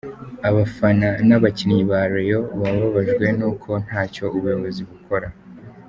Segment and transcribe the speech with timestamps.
[0.49, 5.27] Abafana n’abakinnyi ba Rayon bababajwe n’uko nta cyo ubuyobozi bukora.